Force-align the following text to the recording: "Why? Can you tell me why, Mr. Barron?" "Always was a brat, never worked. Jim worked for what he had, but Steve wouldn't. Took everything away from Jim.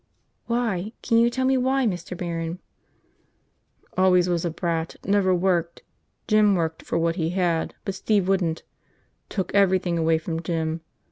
"Why? 0.47 0.93
Can 1.03 1.19
you 1.19 1.29
tell 1.29 1.45
me 1.45 1.57
why, 1.57 1.85
Mr. 1.85 2.17
Barron?" 2.17 2.57
"Always 3.95 4.27
was 4.27 4.43
a 4.43 4.49
brat, 4.49 4.95
never 5.05 5.31
worked. 5.35 5.83
Jim 6.27 6.55
worked 6.55 6.81
for 6.81 6.97
what 6.97 7.17
he 7.17 7.29
had, 7.37 7.75
but 7.85 7.93
Steve 7.93 8.27
wouldn't. 8.27 8.63
Took 9.29 9.53
everything 9.53 9.99
away 9.99 10.17
from 10.17 10.41
Jim. 10.41 10.81